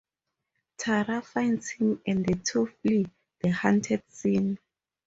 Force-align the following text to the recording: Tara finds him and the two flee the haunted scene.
Tara 0.79 1.21
finds 1.21 1.69
him 1.69 2.01
and 2.07 2.25
the 2.25 2.33
two 2.33 2.65
flee 2.81 3.05
the 3.41 3.51
haunted 3.51 4.01
scene. 4.09 4.57